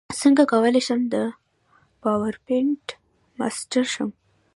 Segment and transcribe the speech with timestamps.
[0.21, 1.15] څنګه کولی شم د
[2.01, 2.85] پاورپاینټ
[3.37, 4.09] ماسټر شم